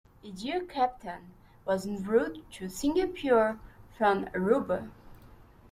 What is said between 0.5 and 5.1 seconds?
Captain" was en route to Singapore from Aruba.